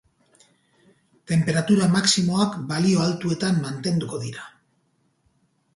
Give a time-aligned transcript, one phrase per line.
[1.31, 4.53] Tenperatura maximoak balio altuetan mantenduko dira.